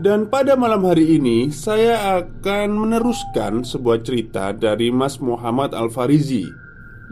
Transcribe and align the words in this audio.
dan 0.00 0.32
pada 0.32 0.56
malam 0.56 0.88
hari 0.88 1.20
ini 1.20 1.52
saya 1.52 2.24
akan 2.24 2.72
meneruskan 2.72 3.68
sebuah 3.68 4.00
cerita 4.00 4.48
dari 4.56 4.88
Mas 4.88 5.20
Muhammad 5.20 5.76
Al-Farizi 5.76 6.48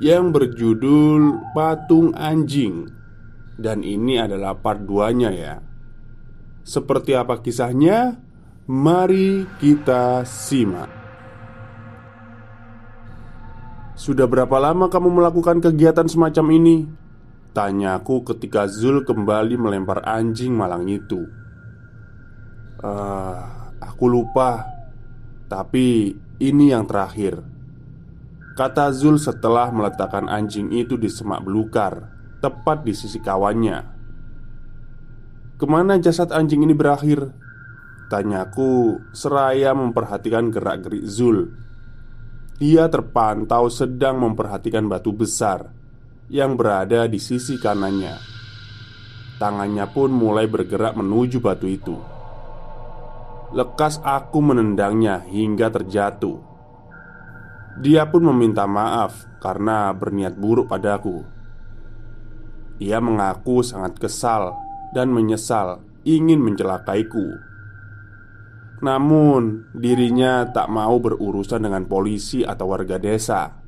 Yang 0.01 0.25
berjudul 0.33 1.53
Patung 1.53 2.17
Anjing 2.17 2.89
Dan 3.61 3.85
ini 3.85 4.17
adalah 4.17 4.57
part 4.57 4.89
2-nya 4.89 5.31
ya 5.37 5.61
Seperti 6.65 7.13
apa 7.13 7.45
kisahnya? 7.45 8.25
Mari 8.65 9.45
kita 9.61 10.25
simak 10.25 10.89
Sudah 14.01 14.25
berapa 14.25 14.57
lama 14.57 14.89
kamu 14.89 15.13
melakukan 15.13 15.61
kegiatan 15.61 16.09
semacam 16.09 16.57
ini? 16.57 16.77
Tanyaku 17.53 18.25
ketika 18.25 18.65
Zul 18.65 19.05
kembali 19.05 19.61
melempar 19.61 20.01
anjing 20.09 20.57
malang 20.57 20.89
itu 20.89 21.38
Uh, 22.79 23.43
aku 23.83 24.07
lupa, 24.07 24.63
tapi 25.51 26.15
ini 26.39 26.71
yang 26.71 26.87
terakhir. 26.87 27.43
Kata 28.55 28.91
Zul 28.95 29.19
setelah 29.19 29.71
meletakkan 29.71 30.31
anjing 30.31 30.71
itu 30.71 30.95
di 30.95 31.11
semak 31.11 31.43
belukar, 31.43 32.11
tepat 32.39 32.87
di 32.87 32.95
sisi 32.95 33.19
kawannya. 33.19 33.99
Ke 35.59 35.67
mana 35.67 35.99
jasad 35.99 36.31
anjing 36.31 36.63
ini 36.63 36.75
berakhir? 36.75 37.35
Tanyaku 38.11 39.03
seraya 39.11 39.75
memperhatikan 39.75 40.51
gerak-gerik 40.55 41.03
Zul. 41.03 41.51
Dia 42.59 42.91
terpantau 42.91 43.71
sedang 43.71 44.23
memperhatikan 44.23 44.87
batu 44.87 45.15
besar 45.15 45.71
yang 46.31 46.55
berada 46.55 47.07
di 47.07 47.19
sisi 47.19 47.59
kanannya. 47.59 48.19
Tangannya 49.39 49.87
pun 49.91 50.11
mulai 50.11 50.51
bergerak 50.51 50.99
menuju 50.99 51.39
batu 51.39 51.71
itu. 51.71 52.18
Lekas 53.49 53.97
aku 54.05 54.45
menendangnya 54.45 55.25
hingga 55.25 55.73
terjatuh. 55.73 56.37
Dia 57.81 58.05
pun 58.05 58.29
meminta 58.29 58.69
maaf 58.69 59.25
karena 59.41 59.89
berniat 59.97 60.37
buruk 60.37 60.69
padaku. 60.69 61.25
Ia 62.77 63.01
mengaku 63.01 63.65
sangat 63.65 63.97
kesal 63.97 64.53
dan 64.93 65.09
menyesal 65.09 65.81
ingin 66.05 66.45
mencelakaiku. 66.45 67.41
Namun, 68.79 69.73
dirinya 69.75 70.47
tak 70.53 70.69
mau 70.71 71.01
berurusan 71.01 71.65
dengan 71.65 71.89
polisi 71.89 72.47
atau 72.47 72.71
warga 72.71 73.01
desa. 73.01 73.59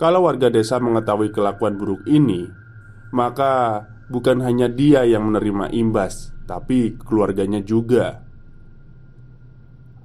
Kalau 0.00 0.26
warga 0.26 0.50
desa 0.50 0.82
mengetahui 0.82 1.30
kelakuan 1.30 1.78
buruk 1.78 2.02
ini, 2.10 2.50
maka 3.14 3.86
bukan 4.10 4.42
hanya 4.42 4.66
dia 4.66 5.06
yang 5.06 5.30
menerima 5.30 5.70
imbas, 5.70 6.31
tapi 6.46 6.98
keluarganya 6.98 7.62
juga. 7.62 8.22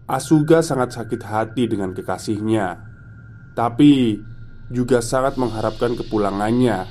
Asuga 0.08 0.64
sangat 0.64 0.96
sakit 0.96 1.22
hati 1.28 1.68
dengan 1.68 1.92
kekasihnya, 1.92 2.80
tapi 3.58 4.24
juga 4.72 5.04
sangat 5.04 5.36
mengharapkan 5.36 6.00
kepulangannya. 6.00 6.88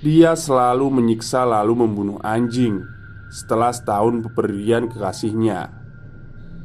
Dia 0.00 0.32
selalu 0.32 1.02
menyiksa, 1.02 1.42
lalu 1.44 1.84
membunuh 1.84 2.18
anjing 2.22 2.80
setelah 3.30 3.74
setahun 3.74 4.26
pemberian 4.26 4.86
kekasihnya. 4.90 5.70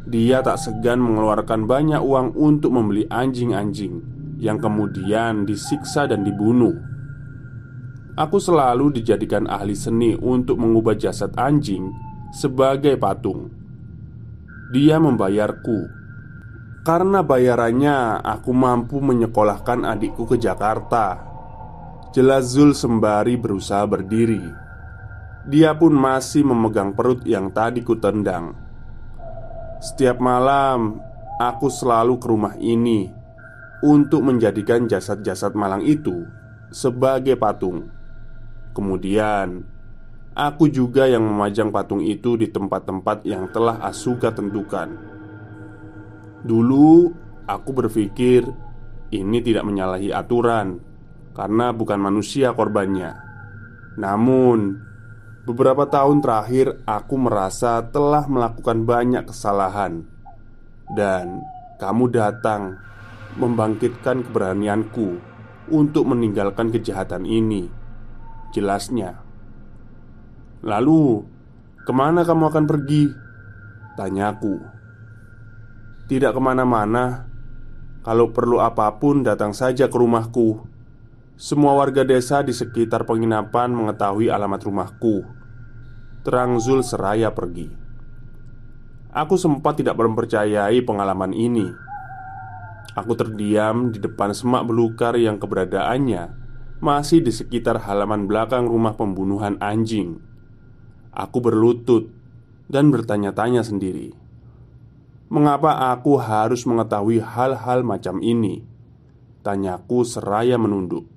Dia 0.06 0.46
tak 0.46 0.62
segan 0.62 1.02
mengeluarkan 1.02 1.66
banyak 1.66 1.98
uang 1.98 2.38
untuk 2.38 2.78
membeli 2.78 3.10
anjing-anjing 3.10 4.06
yang 4.38 4.62
kemudian 4.62 5.50
disiksa 5.50 6.06
dan 6.06 6.22
dibunuh. 6.22 6.78
Aku 8.16 8.40
selalu 8.40 8.96
dijadikan 8.96 9.44
ahli 9.44 9.76
seni 9.76 10.16
untuk 10.16 10.56
mengubah 10.56 10.96
jasad 10.96 11.36
anjing 11.36 11.92
sebagai 12.32 12.96
patung. 12.96 13.52
Dia 14.72 15.04
membayarku 15.04 16.06
karena 16.88 17.26
bayarannya 17.26 18.24
aku 18.24 18.56
mampu 18.56 19.04
menyekolahkan 19.04 19.84
adikku 19.84 20.24
ke 20.32 20.40
Jakarta. 20.40 21.28
Jelas 22.16 22.56
Zul 22.56 22.72
sembari 22.72 23.36
berusaha 23.36 23.84
berdiri. 23.84 24.40
Dia 25.52 25.76
pun 25.76 25.92
masih 25.92 26.48
memegang 26.48 26.96
perut 26.96 27.20
yang 27.28 27.52
tadi 27.52 27.84
kutendang. 27.84 28.56
Setiap 29.84 30.24
malam 30.24 31.04
aku 31.36 31.68
selalu 31.68 32.16
ke 32.16 32.28
rumah 32.32 32.56
ini 32.64 33.12
untuk 33.84 34.24
menjadikan 34.24 34.88
jasad-jasad 34.88 35.52
malang 35.52 35.84
itu 35.84 36.24
sebagai 36.72 37.36
patung. 37.36 37.95
Kemudian, 38.76 39.64
aku 40.36 40.68
juga 40.68 41.08
yang 41.08 41.24
memajang 41.24 41.72
patung 41.72 42.04
itu 42.04 42.36
di 42.36 42.52
tempat-tempat 42.52 43.24
yang 43.24 43.48
telah 43.56 43.80
Asuka 43.80 44.36
tentukan. 44.36 44.92
Dulu, 46.44 47.08
aku 47.48 47.70
berpikir 47.72 48.44
ini 49.16 49.40
tidak 49.40 49.64
menyalahi 49.64 50.12
aturan 50.12 50.84
karena 51.32 51.72
bukan 51.72 52.00
manusia 52.04 52.52
korbannya. 52.52 53.16
Namun, 53.96 54.76
beberapa 55.48 55.88
tahun 55.88 56.20
terakhir 56.20 56.84
aku 56.84 57.16
merasa 57.16 57.80
telah 57.88 58.28
melakukan 58.28 58.84
banyak 58.84 59.24
kesalahan, 59.24 60.04
dan 61.00 61.40
kamu 61.80 62.12
datang 62.12 62.76
membangkitkan 63.40 64.28
keberanianku 64.28 65.16
untuk 65.72 66.04
meninggalkan 66.12 66.76
kejahatan 66.76 67.24
ini 67.24 67.85
jelasnya. 68.56 69.20
Lalu, 70.64 71.28
ke 71.84 71.92
mana 71.92 72.24
kamu 72.24 72.48
akan 72.48 72.66
pergi? 72.66 73.12
Tanyaku. 74.00 74.56
Tidak 76.08 76.32
ke 76.32 76.42
mana-mana. 76.42 77.28
Kalau 78.02 78.32
perlu 78.32 78.64
apa 78.64 78.88
pun, 78.96 79.28
datang 79.28 79.52
saja 79.52 79.92
ke 79.92 79.98
rumahku. 80.00 80.64
Semua 81.36 81.76
warga 81.76 82.08
desa 82.08 82.40
di 82.40 82.56
sekitar 82.56 83.04
penginapan 83.04 83.76
mengetahui 83.76 84.32
alamat 84.32 84.62
rumahku. 84.64 85.28
Terang 86.24 86.58
Zul 86.64 86.80
seraya 86.80 87.36
pergi. 87.36 87.68
Aku 89.12 89.36
sempat 89.36 89.84
tidak 89.84 90.00
mempercayai 90.00 90.80
pengalaman 90.88 91.36
ini. 91.36 91.68
Aku 92.96 93.12
terdiam 93.20 93.92
di 93.92 94.00
depan 94.00 94.32
semak 94.32 94.64
belukar 94.64 95.20
yang 95.20 95.36
keberadaannya 95.36 96.45
masih 96.86 97.26
di 97.26 97.34
sekitar 97.34 97.82
halaman 97.82 98.30
belakang 98.30 98.70
rumah 98.70 98.94
pembunuhan 98.94 99.58
anjing. 99.58 100.22
Aku 101.10 101.42
berlutut 101.42 102.14
dan 102.70 102.94
bertanya-tanya 102.94 103.66
sendiri, 103.66 104.14
"Mengapa 105.34 105.90
aku 105.90 106.22
harus 106.22 106.70
mengetahui 106.70 107.26
hal-hal 107.26 107.82
macam 107.82 108.22
ini?" 108.22 108.62
Tanyaku 109.42 110.06
seraya 110.06 110.62
menunduk. 110.62 111.10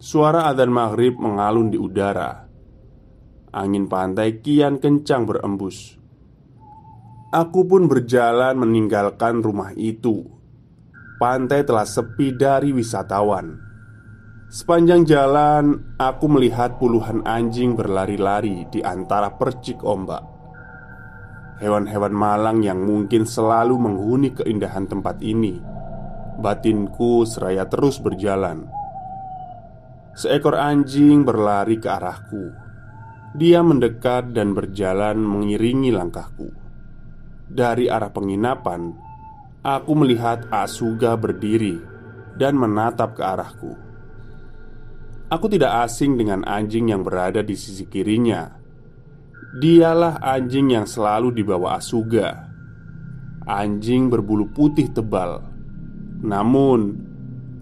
Suara 0.00 0.48
adzan 0.48 0.72
maghrib 0.72 1.16
mengalun 1.20 1.68
di 1.68 1.76
udara. 1.76 2.48
Angin 3.52 3.84
pantai 3.84 4.40
kian 4.40 4.80
kencang 4.80 5.28
berembus. 5.28 6.00
Aku 7.30 7.68
pun 7.68 7.84
berjalan 7.84 8.56
meninggalkan 8.56 9.44
rumah 9.44 9.76
itu. 9.76 10.24
Pantai 11.20 11.68
telah 11.68 11.84
sepi 11.84 12.32
dari 12.32 12.72
wisatawan. 12.72 13.69
Sepanjang 14.50 15.06
jalan, 15.06 15.94
aku 15.94 16.26
melihat 16.26 16.74
puluhan 16.74 17.22
anjing 17.22 17.78
berlari-lari 17.78 18.66
di 18.66 18.82
antara 18.82 19.30
percik 19.30 19.86
ombak. 19.86 20.26
Hewan-hewan 21.62 22.10
malang 22.10 22.58
yang 22.58 22.82
mungkin 22.82 23.30
selalu 23.30 23.78
menghuni 23.78 24.34
keindahan 24.34 24.90
tempat 24.90 25.22
ini. 25.22 25.54
Batinku 26.42 27.22
seraya 27.30 27.70
terus 27.70 28.02
berjalan. 28.02 28.66
Seekor 30.18 30.58
anjing 30.58 31.22
berlari 31.22 31.78
ke 31.78 31.86
arahku. 31.86 32.50
Dia 33.38 33.62
mendekat 33.62 34.34
dan 34.34 34.50
berjalan 34.50 35.22
mengiringi 35.22 35.94
langkahku. 35.94 36.50
Dari 37.46 37.86
arah 37.86 38.10
penginapan, 38.10 38.98
aku 39.62 39.92
melihat 39.94 40.50
Asuga 40.50 41.14
berdiri 41.14 41.78
dan 42.34 42.58
menatap 42.58 43.14
ke 43.14 43.22
arahku. 43.22 43.89
Aku 45.30 45.46
tidak 45.46 45.86
asing 45.86 46.18
dengan 46.18 46.42
anjing 46.42 46.90
yang 46.90 47.06
berada 47.06 47.38
di 47.38 47.54
sisi 47.54 47.86
kirinya. 47.86 48.50
Dialah 49.62 50.18
anjing 50.18 50.74
yang 50.74 50.90
selalu 50.90 51.30
dibawa 51.30 51.78
Asuga. 51.78 52.50
Anjing 53.46 54.10
berbulu 54.10 54.50
putih 54.50 54.90
tebal. 54.90 55.46
Namun, 56.26 56.98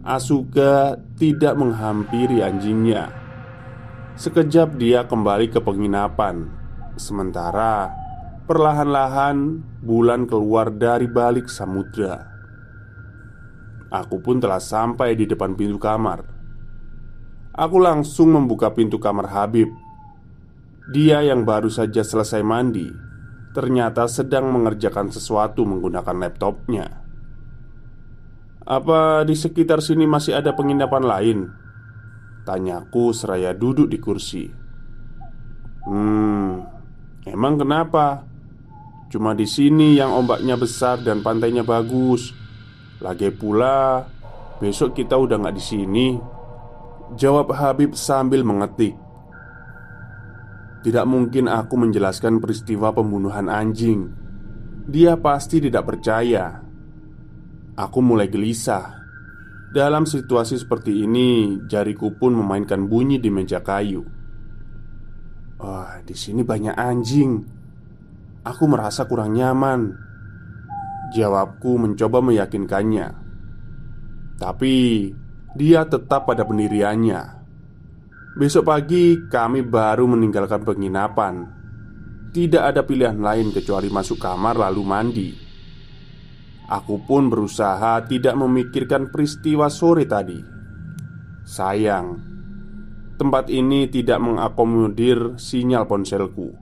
Asuga 0.00 0.96
tidak 1.20 1.60
menghampiri 1.60 2.40
anjingnya. 2.40 3.12
Sekejap 4.16 4.80
dia 4.80 5.04
kembali 5.04 5.52
ke 5.52 5.60
penginapan, 5.60 6.48
sementara 6.96 7.92
Perlahan-lahan 8.48 9.60
bulan 9.84 10.24
keluar 10.24 10.72
dari 10.72 11.04
balik 11.04 11.52
samudra 11.52 12.26
Aku 13.92 14.24
pun 14.24 14.40
telah 14.40 14.58
sampai 14.58 15.12
di 15.14 15.28
depan 15.28 15.52
pintu 15.52 15.76
kamar 15.76 16.37
Aku 17.58 17.82
langsung 17.82 18.30
membuka 18.30 18.70
pintu 18.70 19.02
kamar 19.02 19.34
Habib 19.34 19.66
Dia 20.94 21.26
yang 21.26 21.42
baru 21.42 21.66
saja 21.66 22.06
selesai 22.06 22.38
mandi 22.46 22.86
Ternyata 23.50 24.06
sedang 24.06 24.46
mengerjakan 24.54 25.10
sesuatu 25.10 25.66
menggunakan 25.66 26.14
laptopnya 26.22 26.86
Apa 28.62 29.26
di 29.26 29.34
sekitar 29.34 29.82
sini 29.82 30.06
masih 30.06 30.38
ada 30.38 30.54
penginapan 30.54 31.02
lain? 31.02 31.38
Tanyaku 32.46 33.10
seraya 33.10 33.50
duduk 33.50 33.90
di 33.90 33.98
kursi 33.98 34.46
Hmm, 35.88 36.68
emang 37.24 37.56
kenapa? 37.56 38.28
Cuma 39.08 39.32
di 39.32 39.48
sini 39.48 39.96
yang 39.96 40.12
ombaknya 40.12 40.60
besar 40.60 41.00
dan 41.00 41.24
pantainya 41.24 41.64
bagus. 41.64 42.36
Lagi 43.00 43.32
pula, 43.32 44.04
besok 44.60 44.92
kita 44.92 45.16
udah 45.16 45.40
nggak 45.40 45.56
di 45.56 45.64
sini. 45.64 46.06
Jawab 47.16 47.56
Habib 47.56 47.96
sambil 47.96 48.44
mengetik. 48.44 48.92
Tidak 50.84 51.06
mungkin 51.08 51.48
aku 51.48 51.74
menjelaskan 51.80 52.36
peristiwa 52.42 52.92
pembunuhan 52.92 53.48
anjing. 53.48 54.12
Dia 54.88 55.16
pasti 55.16 55.60
tidak 55.64 55.88
percaya. 55.88 56.60
Aku 57.78 57.98
mulai 58.04 58.28
gelisah. 58.28 58.98
Dalam 59.68 60.08
situasi 60.08 60.56
seperti 60.56 61.04
ini, 61.04 61.60
jariku 61.68 62.16
pun 62.16 62.32
memainkan 62.32 62.88
bunyi 62.88 63.20
di 63.20 63.28
meja 63.28 63.60
kayu. 63.60 64.00
Wah, 65.60 66.00
di 66.04 66.16
sini 66.16 66.40
banyak 66.40 66.72
anjing. 66.72 67.32
Aku 68.48 68.64
merasa 68.64 69.04
kurang 69.04 69.36
nyaman. 69.36 69.92
Jawabku 71.12 71.80
mencoba 71.80 72.20
meyakinkannya, 72.20 73.08
tapi 74.36 75.08
dia 75.58 75.82
tetap 75.82 76.30
pada 76.30 76.46
pendiriannya. 76.46 77.42
Besok 78.38 78.70
pagi 78.70 79.18
kami 79.26 79.66
baru 79.66 80.06
meninggalkan 80.06 80.62
penginapan. 80.62 81.58
Tidak 82.30 82.62
ada 82.62 82.86
pilihan 82.86 83.18
lain 83.18 83.50
kecuali 83.50 83.90
masuk 83.90 84.22
kamar 84.22 84.54
lalu 84.54 84.82
mandi. 84.86 85.30
Aku 86.70 87.02
pun 87.02 87.26
berusaha 87.26 88.06
tidak 88.06 88.38
memikirkan 88.38 89.10
peristiwa 89.10 89.66
sore 89.66 90.06
tadi. 90.06 90.38
Sayang, 91.42 92.06
tempat 93.18 93.50
ini 93.50 93.90
tidak 93.90 94.22
mengakomodir 94.22 95.34
sinyal 95.40 95.90
ponselku. 95.90 96.54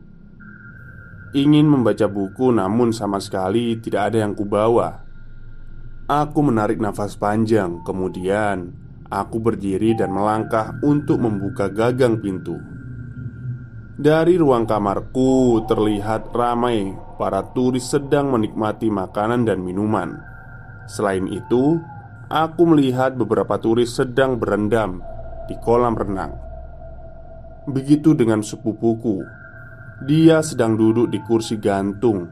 Ingin 1.36 1.68
membaca 1.68 2.08
buku 2.08 2.48
namun 2.54 2.96
sama 2.96 3.20
sekali 3.20 3.76
tidak 3.76 4.08
ada 4.08 4.24
yang 4.24 4.32
kubawa 4.32 5.04
Aku 6.06 6.38
menarik 6.38 6.78
nafas 6.78 7.18
panjang 7.18 7.82
Kemudian 7.82 8.85
aku 9.10 9.42
berdiri 9.42 9.94
dan 9.94 10.12
melangkah 10.12 10.76
untuk 10.82 11.22
membuka 11.22 11.70
gagang 11.70 12.18
pintu. 12.18 12.58
Dari 13.96 14.36
ruang 14.36 14.68
kamarku 14.68 15.64
terlihat 15.64 16.28
ramai 16.36 17.06
Para 17.16 17.40
turis 17.56 17.88
sedang 17.88 18.28
menikmati 18.28 18.92
makanan 18.92 19.48
dan 19.48 19.64
minuman. 19.64 20.20
Selain 20.84 21.24
itu 21.24 21.80
Aku 22.26 22.66
melihat 22.66 23.14
beberapa 23.14 23.54
turis 23.54 23.94
sedang 23.94 24.34
berendam 24.34 24.98
di 25.46 25.54
kolam 25.62 25.94
renang. 25.94 26.34
Begitu 27.70 28.18
dengan 28.18 28.42
sepupuku. 28.42 29.22
Dia 30.10 30.42
sedang 30.42 30.74
duduk 30.74 31.06
di 31.06 31.22
kursi 31.22 31.54
gantung 31.54 32.26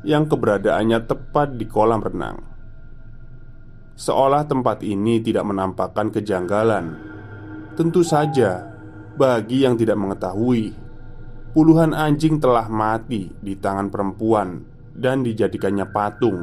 yang 0.00 0.24
keberadaannya 0.32 0.96
tepat 1.04 1.60
di 1.60 1.68
kolam 1.68 2.00
renang. 2.00 2.53
Seolah 3.94 4.42
tempat 4.50 4.82
ini 4.82 5.22
tidak 5.22 5.46
menampakkan 5.46 6.10
kejanggalan. 6.10 6.98
Tentu 7.78 8.02
saja, 8.02 8.66
bagi 9.14 9.62
yang 9.62 9.78
tidak 9.78 9.94
mengetahui, 9.94 10.74
puluhan 11.54 11.94
anjing 11.94 12.42
telah 12.42 12.66
mati 12.66 13.30
di 13.38 13.54
tangan 13.54 13.94
perempuan 13.94 14.66
dan 14.98 15.22
dijadikannya 15.22 15.86
patung. 15.94 16.42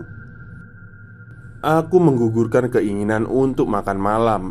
Aku 1.60 2.00
menggugurkan 2.00 2.72
keinginan 2.72 3.28
untuk 3.28 3.68
makan 3.68 4.00
malam. 4.00 4.44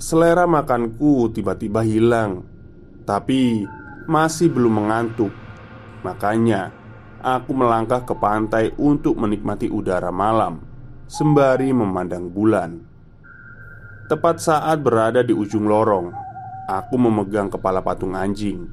Selera 0.00 0.48
makanku 0.48 1.28
tiba-tiba 1.36 1.84
hilang, 1.84 2.40
tapi 3.04 3.68
masih 4.08 4.48
belum 4.48 4.80
mengantuk. 4.80 5.30
Makanya, 6.00 6.72
aku 7.20 7.52
melangkah 7.52 8.00
ke 8.08 8.16
pantai 8.16 8.72
untuk 8.80 9.20
menikmati 9.20 9.68
udara 9.68 10.08
malam 10.08 10.69
sembari 11.10 11.74
memandang 11.74 12.30
bulan. 12.30 12.78
Tepat 14.06 14.38
saat 14.38 14.78
berada 14.78 15.26
di 15.26 15.34
ujung 15.34 15.66
lorong, 15.66 16.14
aku 16.70 16.94
memegang 16.94 17.50
kepala 17.50 17.82
patung 17.82 18.14
anjing. 18.14 18.70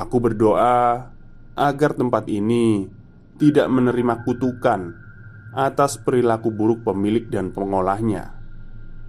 Aku 0.00 0.16
berdoa 0.16 1.12
agar 1.52 1.92
tempat 1.92 2.24
ini 2.32 2.88
tidak 3.36 3.68
menerima 3.68 4.24
kutukan 4.24 4.96
atas 5.52 6.00
perilaku 6.00 6.48
buruk 6.48 6.88
pemilik 6.88 7.28
dan 7.28 7.52
pengolahnya. 7.52 8.32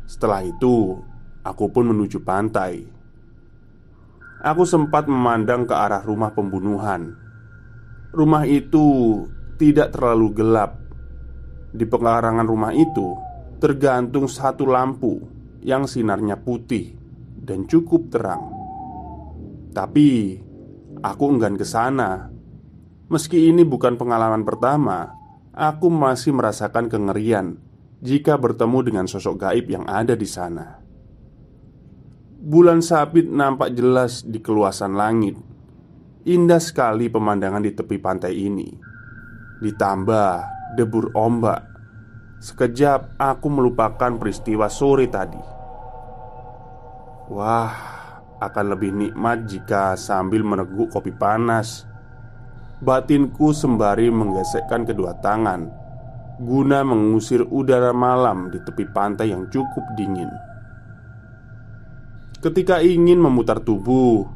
Setelah 0.04 0.44
itu, 0.44 1.00
aku 1.48 1.72
pun 1.72 1.96
menuju 1.96 2.28
pantai. 2.28 2.92
Aku 4.44 4.68
sempat 4.68 5.08
memandang 5.08 5.64
ke 5.64 5.72
arah 5.72 6.04
rumah 6.04 6.36
pembunuhan. 6.36 7.16
Rumah 8.12 8.44
itu 8.44 9.24
tidak 9.56 9.96
terlalu 9.96 10.36
gelap. 10.36 10.87
Di 11.78 11.86
pekarangan 11.86 12.50
rumah 12.50 12.74
itu 12.74 13.14
tergantung 13.62 14.26
satu 14.26 14.66
lampu 14.66 15.22
yang 15.62 15.86
sinarnya 15.86 16.42
putih 16.42 16.98
dan 17.38 17.70
cukup 17.70 18.10
terang. 18.10 18.50
Tapi 19.78 20.42
aku 21.06 21.24
enggan 21.30 21.54
ke 21.54 21.66
sana. 21.70 22.34
Meski 23.14 23.54
ini 23.54 23.62
bukan 23.62 23.94
pengalaman 23.94 24.42
pertama, 24.42 25.14
aku 25.54 25.94
masih 25.94 26.34
merasakan 26.34 26.90
kengerian 26.90 27.62
jika 28.02 28.42
bertemu 28.42 28.80
dengan 28.82 29.06
sosok 29.06 29.46
gaib 29.46 29.70
yang 29.70 29.86
ada 29.86 30.18
di 30.18 30.26
sana. 30.26 30.82
Bulan 32.38 32.82
sabit 32.82 33.30
nampak 33.30 33.74
jelas 33.74 34.22
di 34.22 34.38
keluasan 34.38 34.94
langit 34.94 35.34
Indah 36.30 36.62
sekali 36.62 37.10
pemandangan 37.10 37.66
di 37.66 37.74
tepi 37.74 37.98
pantai 37.98 38.38
ini 38.38 38.70
Ditambah 39.58 40.30
debur 40.78 41.10
ombak 41.18 41.67
Sekejap 42.38 43.18
aku 43.18 43.48
melupakan 43.50 44.14
peristiwa 44.18 44.70
sore 44.70 45.10
tadi. 45.10 45.42
Wah, 47.34 47.74
akan 48.38 48.66
lebih 48.78 48.94
nikmat 48.94 49.50
jika 49.50 49.98
sambil 49.98 50.46
meneguk 50.46 50.94
kopi 50.94 51.12
panas. 51.12 51.84
Batinku 52.78 53.58
sembari 53.58 54.14
menggesekkan 54.14 54.86
kedua 54.86 55.18
tangan 55.18 55.88
guna 56.38 56.86
mengusir 56.86 57.42
udara 57.50 57.90
malam 57.90 58.54
di 58.54 58.62
tepi 58.62 58.86
pantai 58.94 59.34
yang 59.34 59.50
cukup 59.50 59.82
dingin. 59.98 60.30
Ketika 62.38 62.78
ingin 62.86 63.18
memutar 63.18 63.58
tubuh, 63.58 64.30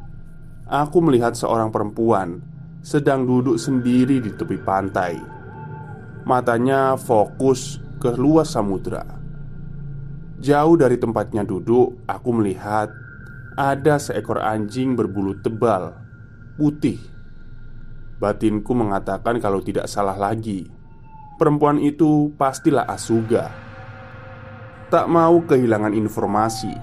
aku 0.66 0.98
melihat 0.98 1.38
seorang 1.38 1.70
perempuan 1.70 2.42
sedang 2.82 3.22
duduk 3.22 3.54
sendiri 3.54 4.18
di 4.18 4.34
tepi 4.34 4.58
pantai. 4.58 5.14
Matanya 6.26 6.98
fokus 6.98 7.78
ke 8.02 8.18
luas 8.18 8.50
samudra. 8.50 9.06
Jauh 10.42 10.74
dari 10.74 10.98
tempatnya 10.98 11.46
duduk, 11.46 12.02
aku 12.10 12.34
melihat 12.34 12.90
ada 13.54 13.94
seekor 14.02 14.42
anjing 14.42 14.98
berbulu 14.98 15.38
tebal, 15.38 15.94
putih. 16.58 16.98
Batinku 18.18 18.74
mengatakan 18.74 19.38
kalau 19.38 19.62
tidak 19.62 19.86
salah 19.86 20.18
lagi, 20.18 20.66
perempuan 21.38 21.78
itu 21.78 22.34
pastilah 22.34 22.90
Asuga. 22.90 23.54
Tak 24.90 25.06
mau 25.06 25.38
kehilangan 25.46 25.94
informasi, 25.94 26.74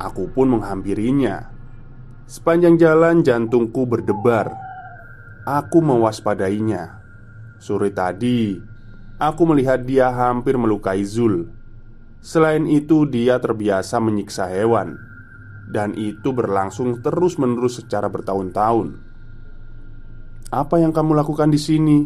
aku 0.00 0.32
pun 0.32 0.56
menghampirinya. 0.56 1.52
Sepanjang 2.24 2.80
jalan 2.80 3.20
jantungku 3.20 3.84
berdebar. 3.84 4.56
Aku 5.44 5.84
mewaspadainya. 5.84 7.04
Sore 7.60 7.92
tadi, 7.92 8.56
Aku 9.16 9.48
melihat 9.48 9.80
dia 9.88 10.12
hampir 10.12 10.60
melukai 10.60 11.00
Zul. 11.00 11.48
Selain 12.20 12.68
itu, 12.68 13.08
dia 13.08 13.40
terbiasa 13.40 13.96
menyiksa 13.96 14.44
hewan, 14.44 15.00
dan 15.72 15.96
itu 15.96 16.36
berlangsung 16.36 17.00
terus-menerus 17.00 17.80
secara 17.80 18.12
bertahun-tahun. 18.12 19.00
"Apa 20.52 20.84
yang 20.84 20.92
kamu 20.92 21.16
lakukan 21.16 21.48
di 21.48 21.56
sini?" 21.56 21.98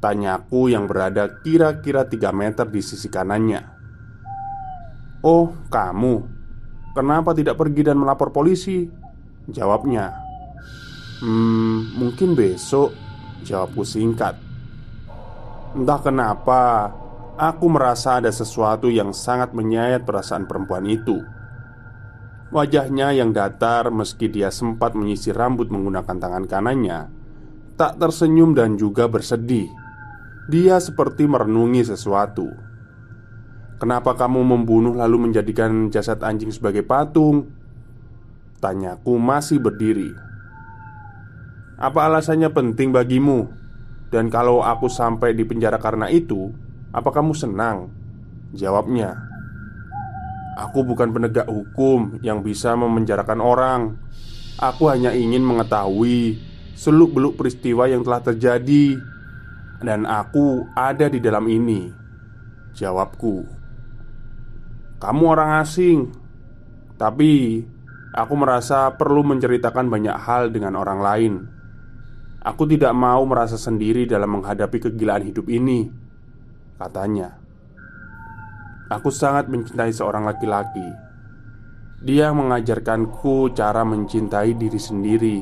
tanyaku 0.00 0.72
yang 0.72 0.88
berada 0.88 1.42
kira-kira 1.44 2.08
3 2.08 2.32
meter 2.32 2.64
di 2.64 2.80
sisi 2.80 3.12
kanannya. 3.12 3.60
"Oh, 5.20 5.52
kamu. 5.68 6.14
Kenapa 6.96 7.36
tidak 7.36 7.60
pergi 7.60 7.92
dan 7.92 8.00
melapor 8.00 8.32
polisi?" 8.32 8.88
jawabnya. 9.52 10.16
"Hmm, 11.20 11.92
mungkin 11.98 12.32
besok," 12.32 12.96
jawabku 13.44 13.84
singkat. 13.84 14.51
Entah 15.72 16.00
kenapa, 16.04 16.92
aku 17.40 17.64
merasa 17.72 18.20
ada 18.20 18.28
sesuatu 18.28 18.92
yang 18.92 19.16
sangat 19.16 19.56
menyayat 19.56 20.04
perasaan 20.04 20.44
perempuan 20.44 20.84
itu. 20.84 21.24
Wajahnya 22.52 23.16
yang 23.16 23.32
datar, 23.32 23.88
meski 23.88 24.28
dia 24.28 24.52
sempat 24.52 24.92
menyisir 24.92 25.32
rambut 25.32 25.72
menggunakan 25.72 26.12
tangan 26.12 26.44
kanannya, 26.44 27.08
tak 27.80 27.96
tersenyum 27.96 28.52
dan 28.52 28.76
juga 28.76 29.08
bersedih. 29.08 29.72
Dia 30.52 30.76
seperti 30.76 31.24
merenungi 31.24 31.80
sesuatu. 31.88 32.52
"Kenapa 33.80 34.12
kamu 34.12 34.44
membunuh 34.44 34.92
lalu 34.92 35.24
menjadikan 35.24 35.88
jasad 35.88 36.20
anjing 36.20 36.52
sebagai 36.52 36.84
patung?" 36.84 37.48
Tanyaku 38.60 39.16
masih 39.16 39.56
berdiri. 39.56 40.12
"Apa 41.80 42.12
alasannya 42.12 42.52
penting 42.52 42.92
bagimu?" 42.92 43.61
Dan 44.12 44.28
kalau 44.28 44.60
aku 44.60 44.92
sampai 44.92 45.32
di 45.32 45.48
penjara 45.48 45.80
karena 45.80 46.12
itu, 46.12 46.52
apa 46.92 47.08
kamu 47.08 47.32
senang? 47.32 47.88
Jawabnya, 48.52 49.32
Aku 50.52 50.84
bukan 50.84 51.16
penegak 51.16 51.48
hukum 51.48 52.20
yang 52.20 52.44
bisa 52.44 52.76
memenjarakan 52.76 53.40
orang. 53.40 53.80
Aku 54.60 54.92
hanya 54.92 55.16
ingin 55.16 55.40
mengetahui 55.40 56.36
seluk-beluk 56.76 57.40
peristiwa 57.40 57.88
yang 57.88 58.04
telah 58.04 58.20
terjadi, 58.20 59.00
dan 59.80 60.04
aku 60.04 60.68
ada 60.76 61.08
di 61.08 61.24
dalam 61.24 61.48
ini. 61.48 61.88
Jawabku, 62.76 63.48
"Kamu 65.00 65.22
orang 65.24 65.64
asing, 65.64 66.12
tapi 67.00 67.64
aku 68.12 68.34
merasa 68.36 68.92
perlu 68.92 69.24
menceritakan 69.24 69.88
banyak 69.88 70.16
hal 70.20 70.52
dengan 70.52 70.76
orang 70.76 71.00
lain." 71.00 71.32
Aku 72.42 72.66
tidak 72.66 72.90
mau 72.90 73.22
merasa 73.22 73.54
sendiri 73.54 74.02
dalam 74.02 74.42
menghadapi 74.42 74.82
kegilaan 74.90 75.22
hidup 75.30 75.46
ini 75.46 76.02
Katanya. 76.82 77.38
Aku 78.90 79.14
sangat 79.14 79.46
mencintai 79.46 79.94
seorang 79.94 80.26
laki-laki. 80.26 80.82
Dia 82.02 82.34
mengajarkanku 82.34 83.54
cara 83.54 83.86
mencintai 83.86 84.58
diri 84.58 84.80
sendiri. 84.82 85.38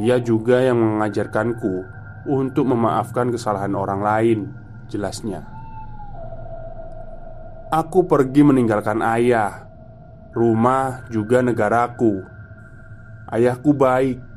Dia 0.00 0.16
juga 0.24 0.64
yang 0.64 0.80
mengajarkanku 0.80 2.00
Untuk 2.32 2.64
memaafkan 2.64 3.28
kesalahan 3.28 3.76
orang 3.76 4.00
lain 4.00 4.38
Jelasnya. 4.88 5.44
Aku 7.68 8.08
pergi 8.08 8.40
meninggalkan 8.40 9.04
ayah 9.04 9.68
Rumah 10.32 11.12
juga 11.12 11.44
negaraku. 11.44 12.24
Ayahku 13.28 13.76
baik 13.76 14.27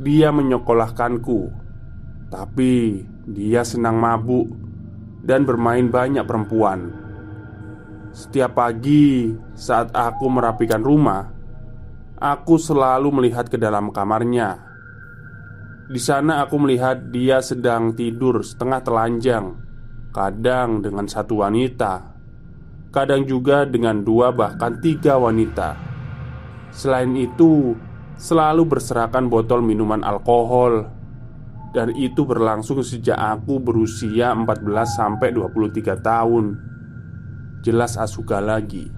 dia 0.00 0.32
menyekolahkanku, 0.32 1.52
tapi 2.32 3.04
dia 3.28 3.60
senang 3.68 4.00
mabuk 4.00 4.48
dan 5.20 5.44
bermain 5.44 5.92
banyak 5.92 6.24
perempuan. 6.24 6.88
Setiap 8.10 8.56
pagi 8.56 9.28
saat 9.52 9.92
aku 9.92 10.24
merapikan 10.32 10.80
rumah, 10.80 11.28
aku 12.16 12.56
selalu 12.56 13.20
melihat 13.20 13.52
ke 13.52 13.60
dalam 13.60 13.92
kamarnya. 13.92 14.56
Di 15.92 16.00
sana 16.00 16.40
aku 16.48 16.56
melihat 16.56 17.12
dia 17.12 17.44
sedang 17.44 17.92
tidur 17.92 18.40
setengah 18.40 18.80
telanjang, 18.80 19.52
kadang 20.16 20.80
dengan 20.80 21.04
satu 21.12 21.44
wanita, 21.44 21.92
kadang 22.88 23.28
juga 23.28 23.68
dengan 23.68 24.00
dua 24.00 24.32
bahkan 24.32 24.80
tiga 24.80 25.20
wanita. 25.20 25.76
Selain 26.72 27.12
itu, 27.18 27.74
selalu 28.20 28.68
berserakan 28.68 29.32
botol 29.32 29.64
minuman 29.64 30.04
alkohol. 30.04 30.92
Dan 31.70 31.94
itu 31.94 32.26
berlangsung 32.26 32.82
sejak 32.82 33.16
aku 33.16 33.62
berusia 33.62 34.34
14 34.34 34.60
sampai 34.84 35.32
23 35.32 36.02
tahun. 36.02 36.58
Jelas 37.62 37.94
Asuka 37.96 38.42
lagi. 38.42 38.90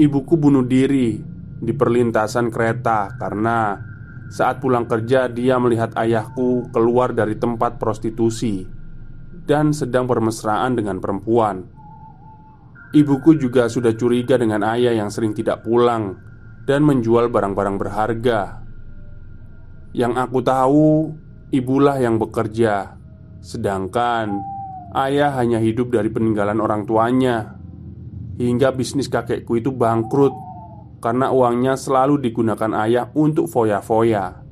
Ibuku 0.00 0.34
bunuh 0.40 0.64
diri 0.64 1.20
di 1.60 1.72
perlintasan 1.76 2.48
kereta 2.48 3.12
karena 3.20 3.76
saat 4.32 4.64
pulang 4.64 4.88
kerja 4.88 5.28
dia 5.28 5.60
melihat 5.60 5.92
ayahku 6.00 6.72
keluar 6.72 7.12
dari 7.12 7.36
tempat 7.36 7.76
prostitusi 7.76 8.64
dan 9.44 9.76
sedang 9.76 10.08
bermesraan 10.08 10.80
dengan 10.80 10.96
perempuan. 10.96 11.68
Ibuku 12.96 13.36
juga 13.36 13.68
sudah 13.68 13.92
curiga 13.92 14.40
dengan 14.40 14.64
ayah 14.64 14.96
yang 14.96 15.12
sering 15.12 15.36
tidak 15.36 15.60
pulang 15.60 16.29
dan 16.70 16.86
menjual 16.86 17.26
barang-barang 17.34 17.76
berharga. 17.82 18.62
Yang 19.90 20.12
aku 20.22 20.38
tahu, 20.46 21.10
ibulah 21.50 21.98
yang 21.98 22.22
bekerja, 22.22 22.94
sedangkan 23.42 24.38
ayah 24.94 25.34
hanya 25.34 25.58
hidup 25.58 25.90
dari 25.90 26.14
peninggalan 26.14 26.62
orang 26.62 26.86
tuanya. 26.86 27.58
Hingga 28.38 28.70
bisnis 28.70 29.10
kakekku 29.10 29.58
itu 29.58 29.74
bangkrut 29.74 30.30
karena 31.02 31.34
uangnya 31.34 31.74
selalu 31.74 32.22
digunakan 32.22 32.70
ayah 32.86 33.10
untuk 33.18 33.50
foya-foya. 33.50 34.46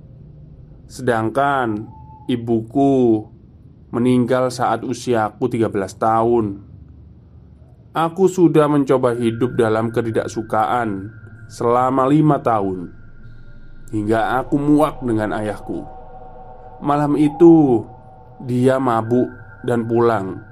Sedangkan 0.90 1.86
ibuku 2.26 3.30
meninggal 3.94 4.50
saat 4.50 4.82
usiaku 4.82 5.46
13 5.46 5.70
tahun. 5.94 6.66
Aku 7.94 8.26
sudah 8.26 8.66
mencoba 8.66 9.14
hidup 9.14 9.54
dalam 9.54 9.94
ketidaksukaan 9.94 11.14
selama 11.48 12.04
lima 12.06 12.38
tahun 12.38 12.98
Hingga 13.88 14.44
aku 14.44 14.60
muak 14.60 15.00
dengan 15.00 15.32
ayahku. 15.32 15.80
Malam 16.84 17.16
itu 17.16 17.82
Dia 18.44 18.76
mabuk 18.76 19.32
dan 19.64 19.88
pulang. 19.88 20.44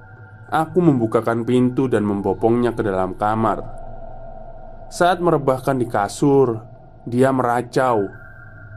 Aku 0.48 0.80
membukakan 0.80 1.44
pintu 1.44 1.86
dan 1.86 2.02
membopongnya 2.02 2.72
ke 2.72 2.80
dalam 2.80 3.12
kamar. 3.14 3.60
Saat 4.88 5.20
merebahkan 5.20 5.76
di 5.76 5.86
kasur 5.86 6.64
Dia 7.04 7.28
meracau 7.30 8.08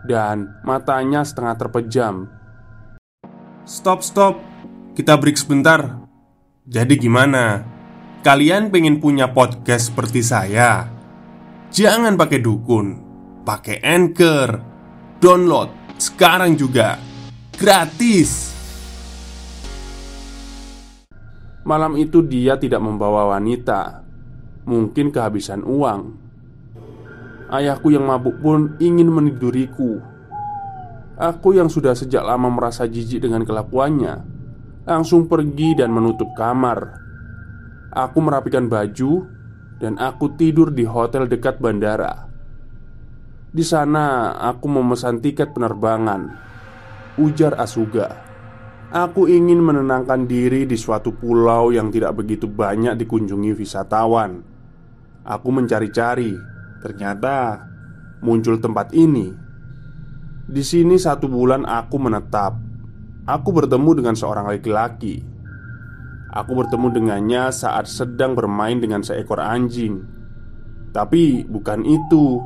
Dan 0.04 0.60
matanya 0.68 1.24
setengah 1.24 1.56
terpejam. 1.56 2.16
Stop, 3.64 4.04
stop. 4.04 4.36
Kita 4.92 5.16
break 5.16 5.40
sebentar. 5.40 6.04
Jadi 6.68 7.00
gimana? 7.00 7.64
Kalian 8.20 8.68
pengen 8.68 9.00
punya 9.00 9.32
podcast 9.32 9.94
seperti 9.94 10.20
saya? 10.20 10.99
Jangan 11.70 12.18
pakai 12.18 12.42
dukun, 12.42 12.88
pakai 13.46 13.78
anchor, 13.86 14.50
download 15.22 15.70
sekarang 16.02 16.58
juga 16.58 16.98
gratis. 17.54 18.50
Malam 21.68 22.00
itu 22.02 22.26
dia 22.26 22.58
tidak 22.58 22.82
membawa 22.82 23.38
wanita 23.38 24.10
Mungkin 24.70 25.10
kehabisan 25.10 25.66
uang. 25.66 26.02
Ayahku 27.50 27.90
yang 27.90 28.06
mabuk 28.06 28.38
pun 28.38 28.78
ingin 28.78 29.10
meniduriku. 29.10 29.98
Aku 31.18 31.58
yang 31.58 31.74
sudah 31.74 31.98
sejak 31.98 32.22
lama 32.22 32.54
merasa 32.54 32.86
jijik 32.86 33.26
dengan 33.26 33.42
kelakuannya 33.44 34.22
Langsung 34.86 35.26
pergi 35.26 35.74
dan 35.74 35.90
menutup 35.90 36.30
kamar. 36.38 37.02
Aku 37.90 38.22
merapikan 38.22 38.70
baju 38.70 39.26
Dan 39.80 39.96
aku 39.96 40.36
tidur 40.36 40.76
di 40.76 40.84
hotel 40.84 41.32
dekat 41.32 41.64
bandara 41.64 42.28
Di 43.50 43.64
sana 43.64 44.36
aku 44.36 44.68
memesan 44.68 45.24
tiket 45.24 45.56
penerbangan 45.56 46.36
Ujar 47.16 47.56
Asuga 47.56 48.30
Aku 48.90 49.30
ingin 49.30 49.62
menenangkan 49.62 50.26
diri 50.26 50.66
di 50.66 50.74
suatu 50.74 51.14
pulau 51.14 51.70
yang 51.70 51.94
tidak 51.94 52.18
begitu 52.18 52.50
banyak 52.50 52.98
dikunjungi 52.98 53.54
wisatawan. 53.54 54.42
Aku 55.22 55.54
mencari-cari, 55.54 56.34
ternyata 56.82 57.70
muncul 58.26 58.58
tempat 58.58 58.90
ini. 58.98 59.30
Di 60.50 60.66
sini 60.66 60.98
satu 60.98 61.30
bulan 61.30 61.70
aku 61.70 62.02
menetap. 62.02 62.58
Aku 63.30 63.54
bertemu 63.54 64.02
dengan 64.02 64.18
seorang 64.18 64.50
laki-laki. 64.50 65.22
Aku 66.30 66.54
bertemu 66.54 66.94
dengannya 66.94 67.50
saat 67.50 67.90
sedang 67.90 68.38
bermain 68.38 68.78
dengan 68.78 69.02
seekor 69.02 69.42
anjing. 69.42 70.06
Tapi 70.94 71.42
bukan 71.50 71.82
itu, 71.82 72.38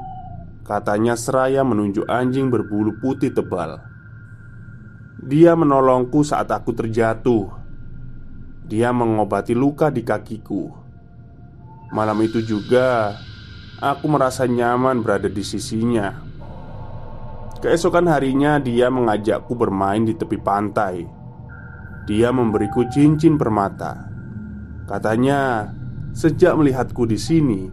katanya 0.64 1.20
seraya 1.20 1.68
menunjuk 1.68 2.08
anjing 2.08 2.48
berbulu 2.48 2.96
putih 3.04 3.36
tebal. 3.36 3.84
Dia 5.24 5.56
menolongku 5.60 6.24
saat 6.24 6.48
aku 6.52 6.72
terjatuh. 6.72 7.52
Dia 8.64 8.96
mengobati 8.96 9.52
luka 9.52 9.92
di 9.92 10.04
kakiku. 10.04 10.72
Malam 11.92 12.24
itu 12.24 12.40
juga 12.40 13.16
aku 13.84 14.08
merasa 14.08 14.48
nyaman 14.48 15.04
berada 15.04 15.28
di 15.28 15.44
sisinya. 15.44 16.24
Keesokan 17.60 18.08
harinya, 18.12 18.60
dia 18.60 18.88
mengajakku 18.92 19.56
bermain 19.56 20.04
di 20.04 20.16
tepi 20.16 20.36
pantai. 20.40 21.23
Dia 22.04 22.36
memberiku 22.36 22.84
cincin 22.92 23.40
permata. 23.40 24.12
Katanya, 24.84 25.72
sejak 26.12 26.60
melihatku 26.60 27.08
di 27.08 27.16
sini, 27.16 27.72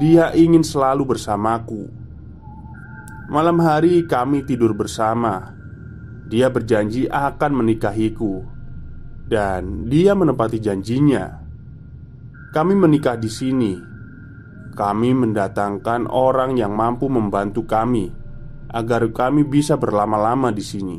dia 0.00 0.32
ingin 0.32 0.64
selalu 0.64 1.12
bersamaku. 1.16 1.84
Malam 3.28 3.60
hari 3.60 4.08
kami 4.08 4.40
tidur 4.48 4.72
bersama. 4.72 5.52
Dia 6.28 6.48
berjanji 6.48 7.08
akan 7.08 7.52
menikahiku, 7.60 8.40
dan 9.28 9.84
dia 9.88 10.16
menepati 10.16 10.56
janjinya. 10.60 11.44
Kami 12.52 12.72
menikah 12.72 13.20
di 13.20 13.28
sini. 13.28 13.76
Kami 14.72 15.10
mendatangkan 15.12 16.08
orang 16.08 16.56
yang 16.56 16.72
mampu 16.72 17.10
membantu 17.12 17.68
kami 17.68 18.08
agar 18.72 19.04
kami 19.12 19.44
bisa 19.44 19.76
berlama-lama 19.76 20.48
di 20.48 20.64
sini. 20.64 20.98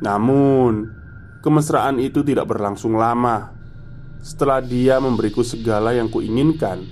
Namun, 0.00 0.99
kemesraan 1.40 2.00
itu 2.00 2.20
tidak 2.24 2.48
berlangsung 2.48 2.96
lama. 2.96 3.52
Setelah 4.20 4.60
dia 4.60 5.00
memberiku 5.00 5.40
segala 5.40 5.96
yang 5.96 6.12
kuinginkan, 6.12 6.84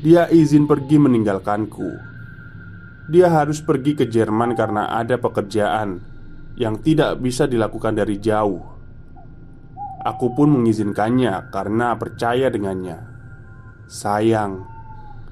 dia 0.00 0.28
izin 0.28 0.64
pergi 0.64 0.96
meninggalkanku. 0.96 1.90
Dia 3.12 3.28
harus 3.28 3.60
pergi 3.60 3.92
ke 3.92 4.08
Jerman 4.08 4.56
karena 4.56 4.88
ada 4.88 5.20
pekerjaan 5.20 6.00
yang 6.56 6.80
tidak 6.80 7.20
bisa 7.20 7.44
dilakukan 7.44 7.92
dari 7.92 8.16
jauh. 8.16 8.64
Aku 10.04 10.32
pun 10.36 10.52
mengizinkannya 10.52 11.52
karena 11.52 11.96
percaya 11.96 12.48
dengannya. 12.48 13.00
Sayang, 13.88 14.64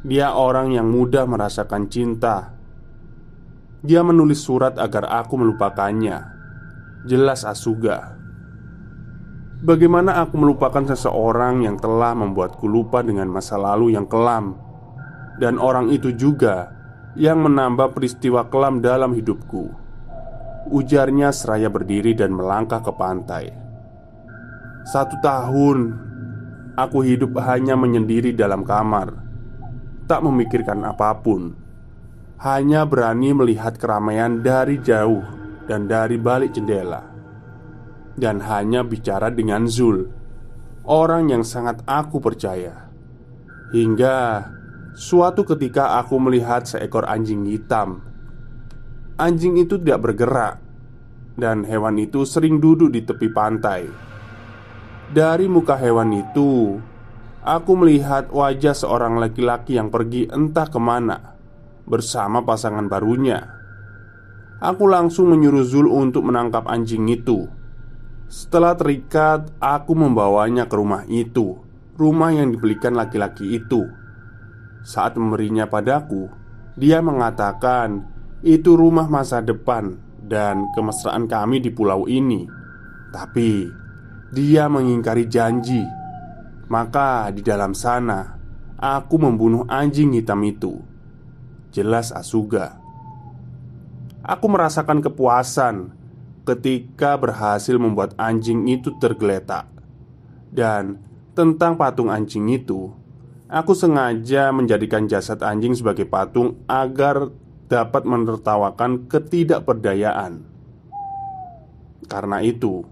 dia 0.05 0.37
orang 0.37 0.75
yang 0.75 0.88
mudah 0.93 1.25
merasakan 1.25 1.87
cinta. 1.87 2.53
Dia 3.81 4.05
menulis 4.05 4.41
surat 4.43 4.77
agar 4.81 5.09
aku 5.09 5.41
melupakannya. 5.41 6.19
Jelas 7.09 7.47
Asuga. 7.47 8.12
Bagaimana 9.62 10.18
aku 10.18 10.42
melupakan 10.42 10.83
seseorang 10.83 11.62
yang 11.62 11.79
telah 11.79 12.18
membuatku 12.18 12.66
lupa 12.66 12.98
dengan 12.98 13.31
masa 13.31 13.55
lalu 13.55 13.94
yang 13.94 14.11
kelam, 14.11 14.59
dan 15.38 15.55
orang 15.62 15.87
itu 15.94 16.11
juga 16.11 16.75
yang 17.14 17.46
menambah 17.46 17.94
peristiwa 17.94 18.51
kelam 18.51 18.83
dalam 18.83 19.14
hidupku. 19.14 19.70
Ujarnya 20.66 21.31
seraya 21.31 21.70
berdiri 21.70 22.11
dan 22.11 22.35
melangkah 22.35 22.83
ke 22.83 22.90
pantai. 22.90 23.55
Satu 24.83 25.14
tahun 25.22 25.94
Aku 26.75 27.07
hidup 27.07 27.38
hanya 27.38 27.79
menyendiri 27.79 28.35
dalam 28.35 28.66
kamar 28.66 29.14
Tak 30.11 30.27
memikirkan 30.27 30.83
apa 30.83 31.22
pun 31.22 31.55
Hanya 32.42 32.83
berani 32.83 33.31
melihat 33.31 33.79
keramaian 33.79 34.42
dari 34.42 34.83
jauh 34.83 35.22
Dan 35.70 35.87
dari 35.87 36.18
balik 36.18 36.59
jendela 36.59 37.12
Dan 38.18 38.44
hanya 38.44 38.85
bicara 38.85 39.33
dengan 39.33 39.64
Zul 39.68 40.09
Orang 40.85 41.31
yang 41.33 41.46
sangat 41.46 41.81
aku 41.88 42.20
percaya 42.20 42.92
Hingga 43.72 44.48
Suatu 44.92 45.48
ketika 45.48 45.96
aku 45.96 46.20
melihat 46.20 46.68
seekor 46.68 47.09
anjing 47.09 47.48
hitam 47.48 48.05
Anjing 49.16 49.57
itu 49.57 49.81
tidak 49.81 50.11
bergerak 50.11 50.61
Dan 51.38 51.64
hewan 51.64 51.96
itu 51.96 52.29
sering 52.29 52.61
duduk 52.61 52.92
di 52.92 53.01
tepi 53.01 53.33
pantai 53.33 54.12
dari 55.12 55.44
muka 55.44 55.77
hewan 55.77 56.09
itu, 56.16 56.81
aku 57.44 57.72
melihat 57.77 58.33
wajah 58.33 58.72
seorang 58.72 59.20
laki-laki 59.20 59.77
yang 59.77 59.92
pergi 59.92 60.25
entah 60.33 60.64
ke 60.64 60.81
mana 60.81 61.37
bersama 61.85 62.40
pasangan 62.40 62.88
barunya. 62.88 63.44
Aku 64.64 64.88
langsung 64.88 65.29
menyuruh 65.29 65.68
Zul 65.68 65.85
untuk 65.92 66.25
menangkap 66.25 66.64
anjing 66.64 67.05
itu. 67.12 67.44
Setelah 68.33 68.73
terikat, 68.73 69.53
aku 69.61 69.92
membawanya 69.92 70.64
ke 70.64 70.73
rumah 70.73 71.05
itu, 71.05 71.61
rumah 72.01 72.33
yang 72.33 72.49
dibelikan 72.49 72.97
laki-laki 72.97 73.61
itu. 73.61 73.85
Saat 74.81 75.21
memberinya 75.21 75.68
padaku, 75.68 76.33
dia 76.73 77.05
mengatakan 77.05 78.09
itu 78.40 78.73
rumah 78.73 79.05
masa 79.05 79.45
depan 79.45 80.01
dan 80.25 80.64
kemesraan 80.73 81.29
kami 81.29 81.61
di 81.61 81.68
pulau 81.77 82.09
ini. 82.09 82.49
Tapi 83.12 83.68
dia 84.33 84.64
mengingkari 84.64 85.29
janji. 85.29 85.85
Maka 86.73 87.29
di 87.37 87.45
dalam 87.45 87.77
sana 87.77 88.33
aku 88.81 89.21
membunuh 89.21 89.68
anjing 89.68 90.16
hitam 90.16 90.40
itu. 90.40 90.81
Jelas 91.68 92.16
Asuga. 92.16 92.81
Aku 94.25 94.49
merasakan 94.49 95.05
kepuasan 95.05 96.01
ketika 96.42 97.18
berhasil 97.18 97.78
membuat 97.78 98.14
anjing 98.18 98.66
itu 98.66 98.94
tergeletak. 98.98 99.68
Dan 100.52 101.00
tentang 101.33 101.81
patung 101.81 102.12
anjing 102.12 102.50
itu, 102.52 102.92
aku 103.48 103.72
sengaja 103.72 104.52
menjadikan 104.52 105.09
jasad 105.09 105.40
anjing 105.40 105.72
sebagai 105.72 106.05
patung 106.05 106.61
agar 106.68 107.33
dapat 107.70 108.05
menertawakan 108.05 109.09
ketidakberdayaan. 109.09 110.44
Karena 112.11 112.44
itu, 112.44 112.85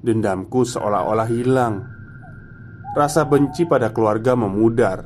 Dendamku 0.00 0.64
seolah-olah 0.64 1.28
hilang 1.28 1.84
Rasa 2.96 3.28
benci 3.28 3.68
pada 3.68 3.92
keluarga 3.92 4.32
memudar 4.32 5.04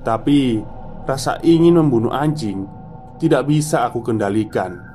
Tapi 0.00 0.64
rasa 1.04 1.36
ingin 1.44 1.76
membunuh 1.76 2.08
anjing 2.08 2.64
Tidak 3.20 3.44
bisa 3.44 3.84
aku 3.84 4.00
kendalikan 4.00 4.93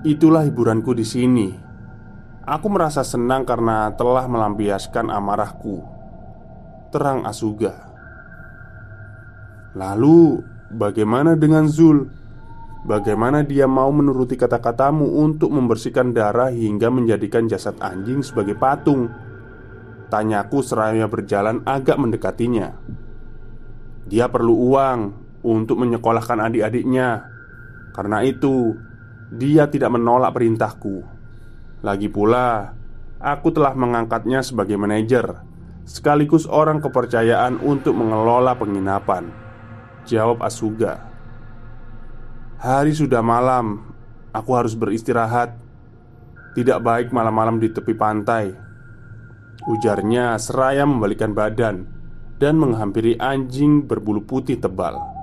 Itulah 0.00 0.48
hiburanku 0.48 0.96
di 0.96 1.04
sini 1.04 1.52
Aku 2.48 2.72
merasa 2.72 3.04
senang 3.04 3.44
karena 3.44 3.92
telah 4.00 4.24
melampiaskan 4.24 5.12
amarahku 5.12 5.84
Terang 6.88 7.28
Asuga 7.28 7.90
Lalu 9.76 10.40
bagaimana 10.72 11.36
dengan 11.36 11.68
Zul? 11.68 12.08
Bagaimana 12.80 13.44
dia 13.44 13.68
mau 13.68 13.92
menuruti 13.92 14.40
kata-katamu 14.40 15.20
untuk 15.20 15.52
membersihkan 15.52 16.16
darah 16.16 16.48
hingga 16.48 16.88
menjadikan 16.88 17.44
jasad 17.44 17.76
anjing 17.78 18.24
sebagai 18.24 18.56
patung? 18.56 19.12
Tanyaku 20.08 20.64
seraya 20.64 21.04
berjalan 21.06 21.60
agak 21.68 22.00
mendekatinya. 22.00 22.72
Dia 24.08 24.32
perlu 24.32 24.74
uang 24.74 25.00
untuk 25.44 25.76
menyekolahkan 25.78 26.50
adik-adiknya. 26.50 27.30
Karena 27.94 28.24
itu, 28.26 28.74
dia 29.30 29.70
tidak 29.70 29.94
menolak 29.94 30.34
perintahku. 30.34 31.06
Lagi 31.86 32.10
pula, 32.10 32.74
aku 33.22 33.54
telah 33.54 33.72
mengangkatnya 33.78 34.42
sebagai 34.42 34.74
manajer 34.74 35.46
sekaligus 35.86 36.46
orang 36.46 36.78
kepercayaan 36.78 37.58
untuk 37.62 37.98
mengelola 37.98 38.54
penginapan. 38.58 39.30
Jawab 40.06 40.42
Asuga. 40.42 41.02
Hari 42.60 42.92
sudah 42.92 43.22
malam, 43.24 43.94
aku 44.34 44.50
harus 44.54 44.74
beristirahat. 44.78 45.56
Tidak 46.54 46.82
baik 46.82 47.14
malam-malam 47.14 47.62
di 47.62 47.70
tepi 47.70 47.94
pantai. 47.94 48.50
Ujarnya 49.70 50.40
seraya 50.40 50.88
membalikkan 50.88 51.36
badan 51.36 51.84
Dan 52.40 52.56
menghampiri 52.56 53.20
anjing 53.20 53.84
berbulu 53.84 54.24
putih 54.24 54.56
tebal 54.56 55.19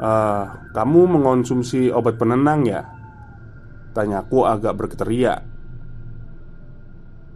uh, 0.00 0.72
Kamu 0.72 1.00
mengonsumsi 1.06 1.92
obat 1.92 2.16
penenang 2.16 2.64
ya? 2.64 2.82
Tanyaku 3.92 4.48
agak 4.48 4.74
berketeriak. 4.80 5.40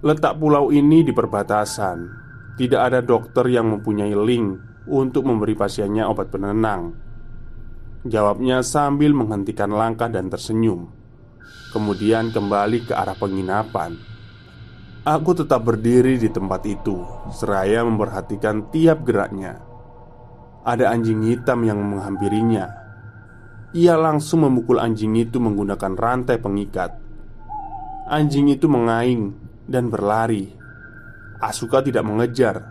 Letak 0.04 0.40
pulau 0.40 0.72
ini 0.72 1.04
di 1.04 1.12
perbatasan. 1.12 2.24
Tidak 2.54 2.80
ada 2.80 3.02
dokter 3.02 3.50
yang 3.50 3.66
mempunyai 3.74 4.14
link 4.14 4.62
Untuk 4.84 5.24
memberi 5.24 5.56
pasiennya 5.56 6.08
obat 6.08 6.28
penenang. 6.28 6.92
Jawabnya 8.04 8.60
sambil 8.60 9.16
menghentikan 9.16 9.72
langkah 9.72 10.12
dan 10.12 10.28
tersenyum. 10.28 10.92
Kemudian 11.72 12.30
kembali 12.36 12.84
ke 12.84 12.92
arah 12.92 13.16
penginapan. 13.16 13.96
Aku 15.04 15.32
tetap 15.36 15.64
berdiri 15.68 16.16
di 16.16 16.32
tempat 16.32 16.64
itu 16.64 17.04
Seraya 17.28 17.84
memperhatikan 17.84 18.72
tiap 18.72 19.04
geraknya 19.04 19.73
Ada 20.64 20.90
anjing 20.90 21.28
hitam 21.28 21.62
yang 21.68 21.78
menghampirinya. 21.84 22.72
Ia 23.76 24.00
langsung 24.00 24.48
memukul 24.48 24.80
anjing 24.80 25.12
itu 25.20 25.36
menggunakan 25.36 25.92
rantai 25.92 26.40
pengikat. 26.40 26.96
Anjing 28.08 28.48
itu 28.48 28.64
mengaing 28.64 29.36
dan 29.68 29.92
berlari. 29.92 30.48
Asuka 31.38 31.84
tidak 31.84 32.08
mengejar. 32.08 32.64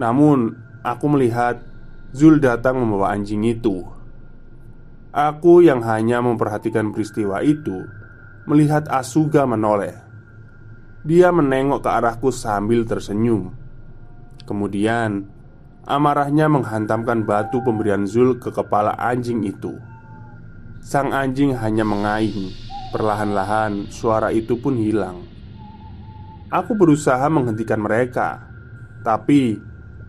Namun 0.00 0.56
aku 0.80 1.06
melihat 1.12 1.60
Zul 2.14 2.38
datang 2.38 2.78
membawa 2.78 3.12
anjing 3.12 3.42
itu. 3.44 3.82
Aku 5.10 5.60
yang 5.60 5.82
hanya 5.82 6.22
memperhatikan 6.22 6.94
peristiwa 6.94 7.42
itu 7.42 7.82
Melihat 8.44 8.92
Asuga 8.92 9.48
menoleh. 9.48 9.96
Dia 11.00 11.32
menengok 11.32 11.80
ke 11.80 11.88
arahku 11.88 12.28
sambil 12.28 12.84
tersenyum. 12.84 13.56
Kemudian 14.44 15.24
Amarahnya 15.84 16.48
menghantamkan 16.48 17.28
batu 17.28 17.60
pemberian 17.60 18.08
Zul 18.08 18.40
ke 18.40 18.48
kepala 18.48 18.96
anjing 18.96 19.44
itu. 19.44 19.76
Sang 20.80 21.12
anjing 21.12 21.52
hanya 21.56 21.84
mengaing. 21.84 22.52
Perlahan-lahan 22.92 23.92
suara 23.92 24.32
itu 24.32 24.56
pun 24.56 24.80
hilang. 24.80 25.24
Aku 26.48 26.78
berusaha 26.78 27.26
menghentikan 27.28 27.82
mereka. 27.82 28.48
Tapi 29.04 29.58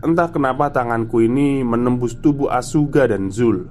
Entah 0.06 0.30
kenapa 0.30 0.70
tanganku 0.70 1.24
ini 1.26 1.66
menembus 1.66 2.22
tubuh 2.22 2.54
Asuga 2.54 3.10
dan 3.10 3.34
Zul. 3.34 3.66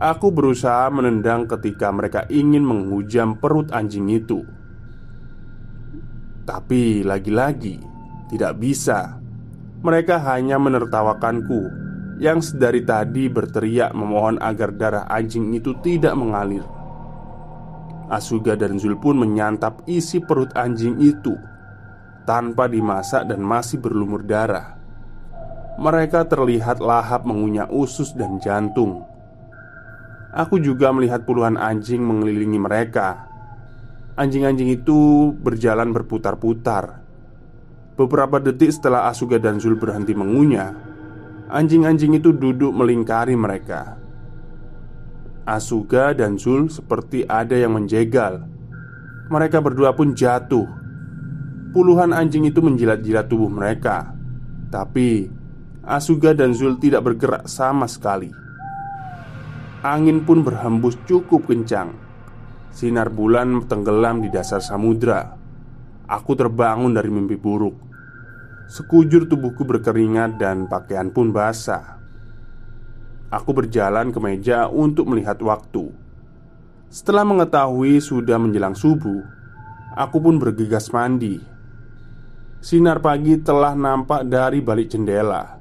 Aku 0.00 0.32
berusaha 0.32 0.88
menendang 0.88 1.44
ketika 1.44 1.92
mereka 1.92 2.24
ingin 2.32 2.64
menghujam 2.64 3.36
perut 3.36 3.68
anjing 3.68 4.08
itu. 4.08 4.48
Tapi 6.48 7.04
lagi-lagi 7.04 7.76
tidak 8.32 8.56
bisa. 8.56 9.20
Mereka 9.86 10.18
hanya 10.18 10.58
menertawakanku 10.58 11.70
yang 12.18 12.42
sedari 12.42 12.82
tadi 12.82 13.30
berteriak 13.30 13.94
memohon 13.94 14.34
agar 14.42 14.74
darah 14.74 15.06
anjing 15.06 15.54
itu 15.54 15.78
tidak 15.78 16.10
mengalir. 16.18 16.66
Asuga 18.10 18.58
dan 18.58 18.82
Zul 18.82 18.98
pun 18.98 19.14
menyantap 19.14 19.86
isi 19.86 20.18
perut 20.18 20.50
anjing 20.58 20.98
itu 20.98 21.38
tanpa 22.26 22.66
dimasak 22.66 23.30
dan 23.30 23.38
masih 23.38 23.78
berlumur 23.78 24.26
darah. 24.26 24.74
Mereka 25.78 26.26
terlihat 26.26 26.82
lahap 26.82 27.22
mengunyah 27.22 27.70
usus 27.70 28.10
dan 28.10 28.42
jantung. 28.42 29.06
Aku 30.34 30.58
juga 30.58 30.90
melihat 30.90 31.22
puluhan 31.22 31.54
anjing 31.54 32.02
mengelilingi 32.02 32.58
mereka. 32.58 33.30
Anjing-anjing 34.18 34.82
itu 34.82 35.30
berjalan 35.30 35.94
berputar-putar. 35.94 37.05
Beberapa 37.96 38.36
detik 38.36 38.76
setelah 38.76 39.08
Asuga 39.08 39.40
dan 39.40 39.56
Zul 39.56 39.80
berhenti 39.80 40.12
mengunyah, 40.12 40.76
anjing-anjing 41.48 42.20
itu 42.20 42.28
duduk 42.28 42.76
melingkari 42.76 43.32
mereka. 43.32 43.96
Asuga 45.48 46.12
dan 46.12 46.36
Zul 46.36 46.68
seperti 46.68 47.24
ada 47.24 47.56
yang 47.56 47.72
menjegal. 47.72 48.44
Mereka 49.32 49.64
berdua 49.64 49.96
pun 49.96 50.12
jatuh. 50.12 50.68
Puluhan 51.72 52.12
anjing 52.12 52.44
itu 52.44 52.60
menjilat-jilat 52.60 53.32
tubuh 53.32 53.48
mereka, 53.48 54.12
tapi 54.68 55.32
Asuga 55.80 56.36
dan 56.36 56.52
Zul 56.52 56.76
tidak 56.76 57.08
bergerak 57.08 57.48
sama 57.48 57.88
sekali. 57.88 58.28
Angin 59.86 60.26
pun 60.26 60.42
berhembus 60.42 60.98
cukup 61.06 61.46
kencang 61.46 61.94
Sinar 62.74 63.06
bulan 63.06 63.70
tenggelam 63.70 64.18
di 64.18 64.32
dasar 64.34 64.58
samudra 64.58 65.38
Aku 66.10 66.34
terbangun 66.34 66.90
dari 66.90 67.06
mimpi 67.06 67.38
buruk 67.38 67.85
Sekujur 68.66 69.30
tubuhku 69.30 69.62
berkeringat 69.62 70.42
dan 70.42 70.66
pakaian 70.66 71.10
pun 71.10 71.30
basah. 71.30 71.98
Aku 73.30 73.54
berjalan 73.54 74.10
ke 74.10 74.18
meja 74.18 74.66
untuk 74.70 75.10
melihat 75.10 75.38
waktu. 75.42 75.90
Setelah 76.90 77.26
mengetahui 77.26 77.98
sudah 77.98 78.38
menjelang 78.38 78.78
subuh 78.78 79.36
Aku 79.96 80.20
pun 80.20 80.36
bergegas 80.36 80.92
mandi. 80.92 81.40
Sinar 82.60 83.00
pagi 83.00 83.40
telah 83.40 83.72
nampak 83.72 84.28
dari 84.28 84.60
balik 84.60 84.92
jendela. 84.92 85.56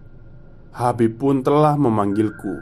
Habib 0.75 1.15
pun 1.15 1.39
telah 1.39 1.79
memanggilku. 1.79 2.59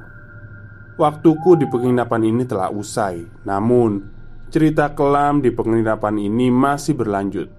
Waktuku 1.01 1.57
di 1.57 1.65
penginapan 1.65 2.21
ini 2.29 2.45
telah 2.45 2.69
usai 2.69 3.25
Namun 3.41 4.05
cerita 4.53 4.93
kelam 4.93 5.41
di 5.41 5.49
penginapan 5.49 6.21
ini 6.21 6.53
masih 6.53 6.93
berlanjut 6.93 7.49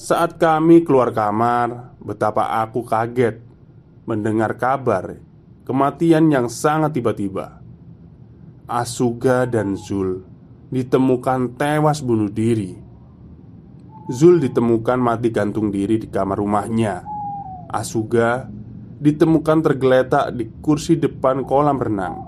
Saat 0.00 0.40
kami 0.40 0.80
keluar 0.80 1.12
kamar 1.12 1.92
Betapa 2.00 2.64
aku 2.64 2.88
kaget 2.88 3.44
Mendengar 4.08 4.56
kabar 4.56 5.20
Kematian 5.68 6.32
yang 6.32 6.48
sangat 6.48 6.96
tiba-tiba 6.96 7.60
Asuga 8.64 9.44
dan 9.44 9.76
Zul 9.76 10.24
Ditemukan 10.72 11.52
tewas 11.60 12.00
bunuh 12.00 12.32
diri 12.32 12.80
Zul 14.08 14.40
ditemukan 14.40 14.96
mati 14.96 15.28
gantung 15.28 15.68
diri 15.68 16.00
di 16.00 16.08
kamar 16.08 16.40
rumahnya 16.40 17.04
Asuga 17.68 18.48
ditemukan 19.00 19.58
tergeletak 19.64 20.36
di 20.36 20.44
kursi 20.60 21.00
depan 21.00 21.40
kolam 21.48 21.80
renang. 21.80 22.20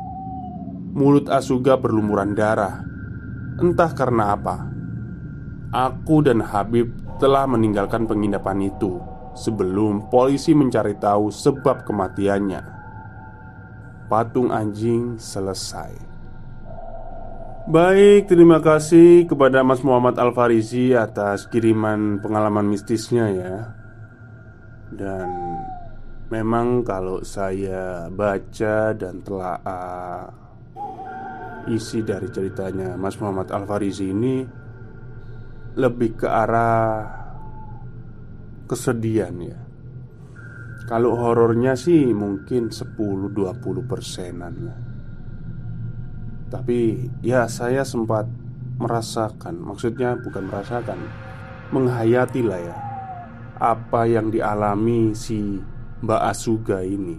Mulut 0.97 1.29
Asuga 1.29 1.77
berlumuran 1.77 2.33
darah. 2.33 2.81
Entah 3.61 3.93
karena 3.93 4.33
apa. 4.33 4.73
Aku 5.69 6.25
dan 6.25 6.41
Habib 6.41 7.02
telah 7.23 7.47
meninggalkan 7.47 8.11
penginapan 8.11 8.67
itu 8.67 8.99
sebelum 9.39 10.11
polisi 10.11 10.51
mencari 10.59 10.99
tahu 10.99 11.31
sebab 11.31 11.87
kematiannya. 11.87 12.83
Patung 14.11 14.51
anjing 14.51 15.23
selesai. 15.23 16.11
Baik, 17.71 18.27
terima 18.27 18.59
kasih 18.59 19.31
kepada 19.31 19.63
Mas 19.63 19.87
Muhammad 19.87 20.19
Al-Farizi 20.19 20.99
atas 20.99 21.47
kiriman 21.47 22.19
pengalaman 22.19 22.67
mistisnya 22.67 23.31
ya. 23.31 23.57
Dan 24.91 25.31
Memang 26.33 26.81
kalau 26.81 27.21
saya 27.21 28.09
baca 28.09 28.97
dan 28.97 29.21
telah 29.21 29.61
isi 31.69 32.01
dari 32.01 32.25
ceritanya 32.33 32.97
Mas 32.97 33.21
Muhammad 33.21 33.53
Al 33.53 33.69
Farizi 33.69 34.09
ini 34.09 34.41
lebih 35.79 36.21
ke 36.21 36.29
arah 36.29 37.09
kesedihan 38.69 39.35
ya. 39.41 39.59
Kalau 40.89 41.15
horornya 41.17 41.79
sih 41.79 42.11
mungkin 42.11 42.69
10-20 42.69 43.87
persenan 43.87 44.55
lah 44.67 44.81
Tapi 46.51 47.07
ya 47.23 47.47
saya 47.47 47.87
sempat 47.87 48.27
merasakan 48.83 49.63
Maksudnya 49.63 50.19
bukan 50.19 50.51
merasakan 50.51 50.99
Menghayati 51.71 52.43
lah 52.43 52.61
ya 52.61 52.77
Apa 53.63 54.11
yang 54.11 54.35
dialami 54.35 55.15
si 55.15 55.63
Mbak 56.03 56.23
Asuga 56.35 56.83
ini. 56.83 57.15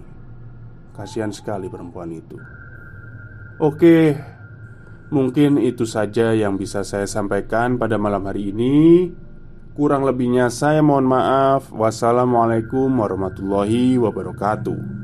Kasihan 0.92 1.32
sekali 1.32 1.72
perempuan 1.72 2.12
itu. 2.12 2.36
Oke 3.56 4.12
Mungkin 5.14 5.62
itu 5.62 5.86
saja 5.86 6.34
yang 6.34 6.58
bisa 6.58 6.82
saya 6.82 7.06
sampaikan 7.06 7.78
pada 7.78 7.94
malam 7.94 8.26
hari 8.26 8.50
ini. 8.50 9.14
Kurang 9.78 10.02
lebihnya 10.02 10.50
saya 10.50 10.82
mohon 10.82 11.06
maaf. 11.06 11.70
Wassalamualaikum 11.70 12.90
warahmatullahi 12.90 13.94
wabarakatuh 13.94 15.03